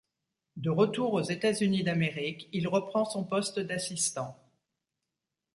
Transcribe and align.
De 0.55 0.71
retour 0.71 1.13
aux 1.13 1.21
États-Unis 1.21 1.83
d'Amérique, 1.83 2.49
il 2.53 2.67
reprend 2.67 3.05
son 3.05 3.23
poste 3.23 3.59
d’assistant. 3.59 4.35